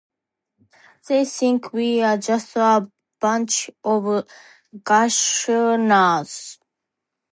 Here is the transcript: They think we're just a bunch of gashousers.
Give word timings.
They 1.07 1.25
think 1.25 1.73
we're 1.73 2.17
just 2.17 2.55
a 2.55 2.89
bunch 3.19 3.69
of 3.83 4.25
gashousers. 4.75 6.57